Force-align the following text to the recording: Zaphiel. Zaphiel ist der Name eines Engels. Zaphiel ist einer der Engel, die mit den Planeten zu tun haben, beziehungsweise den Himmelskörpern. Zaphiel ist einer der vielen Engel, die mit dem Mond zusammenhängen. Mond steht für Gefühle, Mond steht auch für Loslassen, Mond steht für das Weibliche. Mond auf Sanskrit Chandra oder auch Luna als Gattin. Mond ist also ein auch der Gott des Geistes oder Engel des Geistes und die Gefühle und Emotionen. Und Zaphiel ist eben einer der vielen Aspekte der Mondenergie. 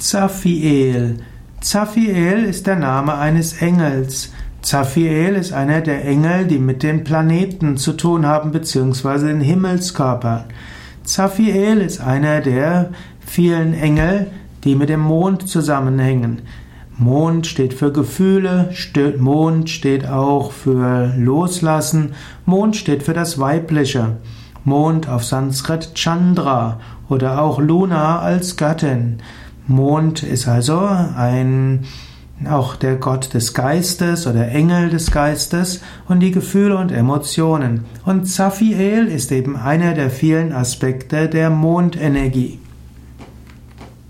Zaphiel. 0.00 1.18
Zaphiel 1.60 2.44
ist 2.44 2.66
der 2.66 2.76
Name 2.76 3.18
eines 3.18 3.60
Engels. 3.60 4.32
Zaphiel 4.62 5.34
ist 5.34 5.52
einer 5.52 5.82
der 5.82 6.06
Engel, 6.06 6.46
die 6.46 6.58
mit 6.58 6.82
den 6.82 7.04
Planeten 7.04 7.76
zu 7.76 7.92
tun 7.92 8.24
haben, 8.24 8.50
beziehungsweise 8.50 9.26
den 9.26 9.42
Himmelskörpern. 9.42 10.44
Zaphiel 11.04 11.82
ist 11.82 12.00
einer 12.00 12.40
der 12.40 12.92
vielen 13.20 13.74
Engel, 13.74 14.28
die 14.64 14.74
mit 14.74 14.88
dem 14.88 15.00
Mond 15.00 15.46
zusammenhängen. 15.50 16.42
Mond 16.96 17.46
steht 17.46 17.74
für 17.74 17.92
Gefühle, 17.92 18.70
Mond 19.18 19.68
steht 19.68 20.08
auch 20.08 20.52
für 20.52 21.12
Loslassen, 21.18 22.14
Mond 22.46 22.74
steht 22.74 23.02
für 23.02 23.14
das 23.14 23.38
Weibliche. 23.38 24.16
Mond 24.64 25.10
auf 25.10 25.24
Sanskrit 25.24 25.94
Chandra 25.94 26.80
oder 27.10 27.42
auch 27.42 27.58
Luna 27.58 28.18
als 28.20 28.56
Gattin. 28.56 29.18
Mond 29.70 30.22
ist 30.22 30.48
also 30.48 30.80
ein 30.80 31.86
auch 32.48 32.76
der 32.76 32.96
Gott 32.96 33.34
des 33.34 33.52
Geistes 33.54 34.26
oder 34.26 34.48
Engel 34.48 34.88
des 34.88 35.10
Geistes 35.10 35.82
und 36.08 36.20
die 36.20 36.30
Gefühle 36.30 36.76
und 36.76 36.90
Emotionen. 36.90 37.84
Und 38.04 38.26
Zaphiel 38.26 39.06
ist 39.06 39.30
eben 39.30 39.56
einer 39.56 39.94
der 39.94 40.10
vielen 40.10 40.52
Aspekte 40.52 41.28
der 41.28 41.50
Mondenergie. 41.50 42.58